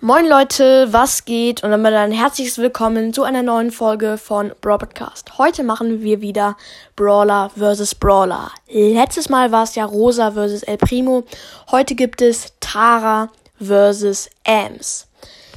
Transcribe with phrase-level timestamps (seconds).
[0.00, 1.64] Moin Leute, was geht?
[1.64, 5.38] Und damit ein herzliches Willkommen zu einer neuen Folge von Brawl Podcast.
[5.38, 6.56] Heute machen wir wieder
[6.94, 7.96] Brawler vs.
[7.96, 8.52] Brawler.
[8.68, 10.62] Letztes Mal war es ja Rosa vs.
[10.62, 11.24] El Primo.
[11.72, 13.28] Heute gibt es Tara
[13.60, 14.30] vs.
[14.46, 15.08] Ams.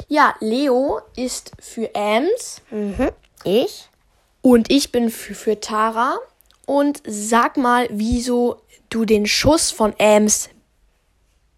[0.07, 2.63] Ja, Leo ist für Ams.
[2.71, 3.11] Mhm.
[3.43, 3.89] Ich?
[4.41, 6.17] Und ich bin für, für Tara.
[6.65, 10.49] Und sag mal, wieso du den Schuss von Ams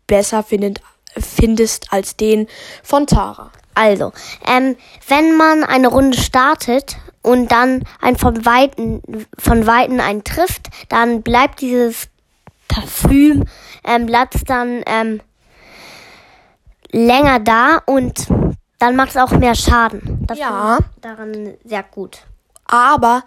[0.05, 0.81] besser findet,
[1.17, 2.47] findest als den
[2.83, 3.51] von Tara.
[3.75, 4.13] Also,
[4.47, 4.75] ähm,
[5.07, 9.01] wenn man eine Runde startet und dann ein von Weiten,
[9.37, 12.07] von Weiten einen trifft, dann bleibt dieses
[12.67, 13.45] Parfüm,
[13.83, 15.21] ähm, bleibt dann ähm,
[16.91, 18.27] länger da und
[18.79, 20.25] dann macht es auch mehr Schaden.
[20.27, 20.77] Das Ja.
[21.01, 22.19] daran sehr gut.
[22.65, 23.23] Aber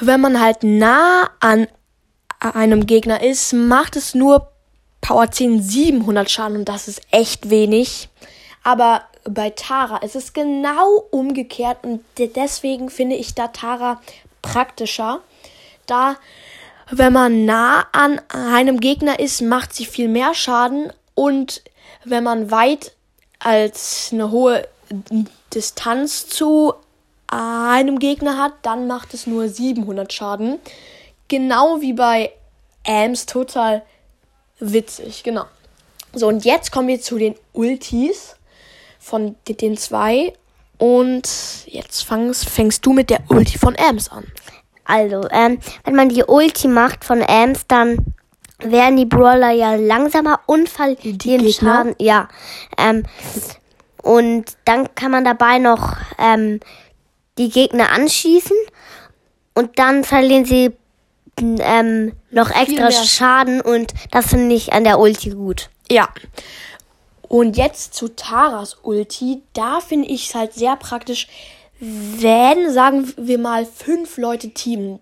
[0.00, 1.66] wenn man halt nah an
[2.38, 4.52] einem Gegner ist, macht es nur
[5.06, 8.08] Power 10 700 Schaden und das ist echt wenig.
[8.64, 14.00] Aber bei Tara ist es genau umgekehrt und de- deswegen finde ich da Tara
[14.42, 15.20] praktischer.
[15.86, 16.16] Da,
[16.90, 21.62] wenn man nah an einem Gegner ist, macht sie viel mehr Schaden und
[22.04, 22.92] wenn man weit
[23.38, 24.66] als eine hohe
[25.54, 26.74] Distanz zu
[27.28, 30.58] einem Gegner hat, dann macht es nur 700 Schaden.
[31.28, 32.32] Genau wie bei
[32.84, 33.82] Ams total
[34.58, 35.44] witzig, genau.
[36.14, 38.36] So, und jetzt kommen wir zu den Ultis
[38.98, 40.32] von de- den zwei.
[40.78, 41.28] Und
[41.66, 44.24] jetzt fangst, fängst du mit der Ulti von Ams an.
[44.84, 48.14] Also, ähm, wenn man die Ulti macht von Ams, dann
[48.58, 51.52] werden die Brawler ja langsamer und verlieren?
[51.52, 51.94] Schaden.
[51.98, 52.28] Ja.
[52.78, 53.04] Ähm,
[54.02, 56.60] und dann kann man dabei noch ähm,
[57.38, 58.56] die Gegner anschießen
[59.54, 60.76] und dann verlieren sie
[61.38, 62.90] ähm, noch extra.
[62.90, 65.70] Schaden und das finde ich an der Ulti gut.
[65.90, 66.08] Ja.
[67.28, 69.42] Und jetzt zu Taras Ulti.
[69.52, 71.26] Da finde ich es halt sehr praktisch,
[71.80, 75.00] wenn, sagen wir mal, fünf Leute teamen.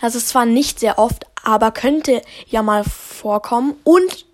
[0.00, 3.74] Das ist zwar nicht sehr oft, aber könnte ja mal vorkommen.
[3.84, 4.26] Und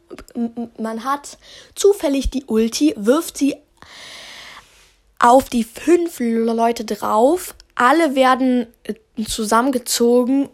[0.79, 1.39] man hat
[1.75, 3.57] zufällig die Ulti, wirft sie
[5.19, 7.55] auf die fünf Leute drauf.
[7.75, 8.95] Alle werden äh,
[9.25, 10.49] zusammengezogen,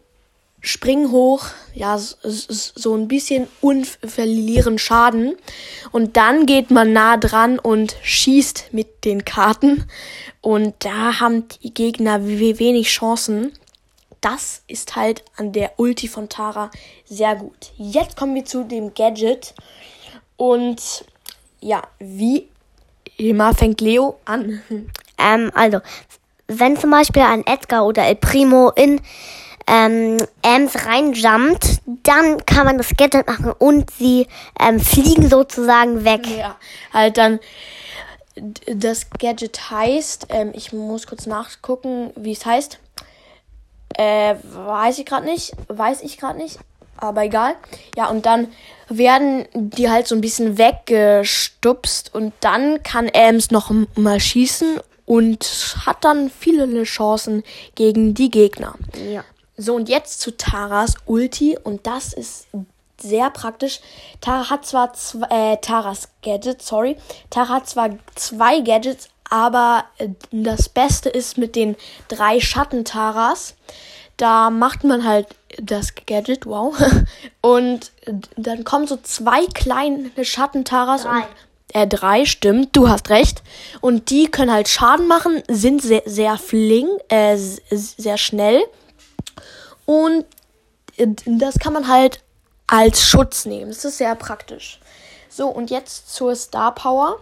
[0.65, 5.37] springen hoch, ja, so ein bisschen und verlieren Schaden.
[5.93, 9.85] Und dann geht man nah dran und schießt mit den Karten.
[10.41, 13.53] Und da haben die Gegner we- wenig Chancen.
[14.21, 16.71] Das ist halt an der Ulti von Tara
[17.05, 17.73] sehr gut.
[17.77, 19.55] Jetzt kommen wir zu dem Gadget.
[20.37, 21.05] Und
[21.61, 22.49] ja, wie
[23.19, 24.63] immer fängt Leo an.
[25.19, 25.81] Ähm, also,
[26.49, 29.01] wenn zum Beispiel ein Edgar oder El Primo in
[29.67, 34.27] ähm, Ams reinjumpt, dann kann man das Gadget machen und sie
[34.61, 36.27] ähm, fliegen sozusagen weg.
[36.27, 36.57] Ja,
[36.93, 37.41] halt dann
[38.67, 42.79] das Gadget heißt, ähm, ich muss kurz nachgucken, wie es heißt.
[43.97, 46.59] Äh, weiß ich gerade nicht, weiß ich gerade nicht,
[46.97, 47.55] aber egal.
[47.97, 48.49] Ja, und dann
[48.89, 55.77] werden die halt so ein bisschen weggestupst und dann kann Ams noch mal schießen und
[55.87, 57.45] hat dann viele Chancen
[57.77, 58.75] gegen die Gegner.
[59.09, 59.25] Ja.
[59.57, 61.57] So, und jetzt zu Taras Ulti.
[61.63, 62.47] Und das ist
[63.01, 63.81] sehr praktisch.
[64.21, 66.97] Tara hat zwar zwei, äh, Taras Gadget, sorry.
[67.31, 71.77] Tara hat zwar zwei Gadgets, aber äh, das Beste ist mit den
[72.09, 73.55] drei Schatten-Taras.
[74.17, 75.27] Da macht man halt
[75.61, 76.75] das Gadget, wow.
[77.41, 77.91] Und
[78.37, 81.03] dann kommen so zwei kleine Schatten-Taras.
[81.03, 81.19] Drei.
[81.19, 81.27] Und,
[81.73, 83.43] äh, drei, stimmt, du hast recht.
[83.81, 88.63] Und die können halt Schaden machen, sind sehr, sehr flink, äh, sehr schnell.
[89.87, 90.25] Und
[91.27, 92.21] das kann man halt
[92.67, 93.69] als Schutz nehmen.
[93.71, 94.79] Das ist sehr praktisch.
[95.29, 97.19] So, und jetzt zur Star Power.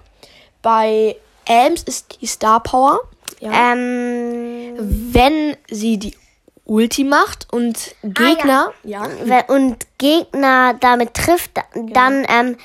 [0.61, 3.01] Bei Elms ist die Star Power,
[3.41, 6.17] ja, Ähm, wenn sie die
[6.65, 12.57] Ulti macht und Gegner, ja, we- und Gegner damit trifft, dann, ähm,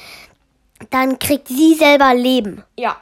[0.91, 2.63] dann kriegt sie selber Leben.
[2.77, 2.97] ja,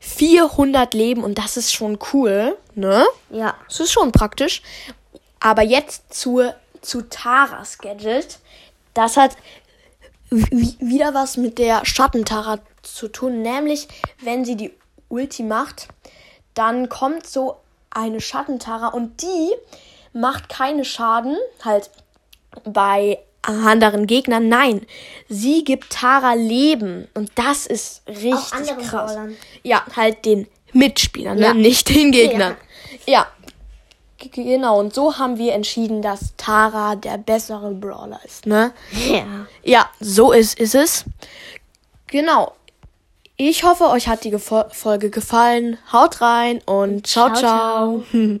[0.00, 3.04] 400 Leben und das ist schon cool, ne?
[3.30, 3.54] Ja.
[3.68, 4.62] Das ist schon praktisch.
[5.40, 8.38] Aber jetzt zur, zu Taras Gadget.
[8.94, 9.36] Das hat
[10.30, 13.42] wi- wieder was mit der Schattentara zu tun.
[13.42, 13.88] Nämlich,
[14.22, 14.72] wenn sie die
[15.08, 15.88] Ulti macht,
[16.54, 17.56] dann kommt so
[17.90, 19.50] eine Schattentara und die
[20.12, 21.90] macht keine Schaden, halt
[22.64, 24.48] bei anderen Gegnern.
[24.48, 24.86] Nein,
[25.28, 29.14] sie gibt Tara Leben und das ist richtig krass.
[29.14, 29.36] Brawlern.
[29.62, 31.46] Ja, halt den Mitspielern, ne?
[31.46, 31.54] Ja.
[31.54, 32.56] nicht den Gegnern.
[33.06, 33.22] Ja.
[33.22, 33.39] G-
[34.32, 38.72] Genau, und so haben wir entschieden, dass Tara der bessere Brawler ist, ne?
[38.92, 39.46] Ja.
[39.62, 41.04] Ja, so ist, ist es.
[42.06, 42.52] Genau.
[43.36, 45.78] Ich hoffe, euch hat die Gefo Folge gefallen.
[45.90, 48.40] Haut rein und ciao, Ciao, ciao.